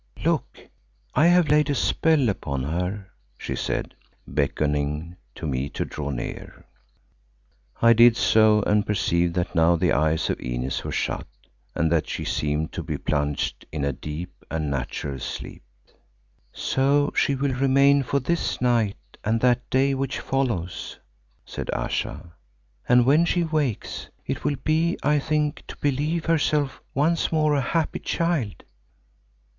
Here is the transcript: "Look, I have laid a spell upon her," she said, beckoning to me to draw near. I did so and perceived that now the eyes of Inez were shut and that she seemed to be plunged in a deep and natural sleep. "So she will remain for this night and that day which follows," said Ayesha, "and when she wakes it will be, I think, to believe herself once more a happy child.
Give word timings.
"Look, 0.25 0.67
I 1.13 1.27
have 1.27 1.49
laid 1.49 1.69
a 1.69 1.75
spell 1.75 2.27
upon 2.29 2.63
her," 2.63 3.11
she 3.37 3.55
said, 3.55 3.93
beckoning 4.25 5.15
to 5.35 5.45
me 5.45 5.69
to 5.69 5.85
draw 5.85 6.09
near. 6.09 6.65
I 7.83 7.93
did 7.93 8.17
so 8.17 8.63
and 8.63 8.83
perceived 8.83 9.35
that 9.35 9.53
now 9.53 9.75
the 9.75 9.91
eyes 9.91 10.31
of 10.31 10.39
Inez 10.39 10.83
were 10.83 10.91
shut 10.91 11.27
and 11.75 11.91
that 11.91 12.09
she 12.09 12.25
seemed 12.25 12.71
to 12.71 12.81
be 12.81 12.97
plunged 12.97 13.67
in 13.71 13.85
a 13.85 13.91
deep 13.93 14.33
and 14.49 14.71
natural 14.71 15.19
sleep. 15.19 15.61
"So 16.51 17.13
she 17.15 17.35
will 17.35 17.53
remain 17.53 18.01
for 18.01 18.19
this 18.19 18.59
night 18.59 18.97
and 19.23 19.39
that 19.41 19.69
day 19.69 19.93
which 19.93 20.19
follows," 20.19 20.97
said 21.45 21.69
Ayesha, 21.75 22.33
"and 22.89 23.05
when 23.05 23.23
she 23.23 23.43
wakes 23.43 24.09
it 24.25 24.43
will 24.43 24.57
be, 24.63 24.97
I 25.03 25.19
think, 25.19 25.61
to 25.67 25.77
believe 25.79 26.25
herself 26.25 26.81
once 26.95 27.31
more 27.31 27.53
a 27.53 27.61
happy 27.61 27.99
child. 27.99 28.63